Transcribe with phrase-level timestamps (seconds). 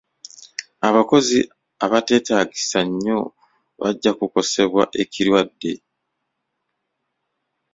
[0.87, 1.37] Abakozi
[1.85, 3.19] abatetaagisa nnyo
[3.81, 5.73] bajja kukosebwa ekirwadde.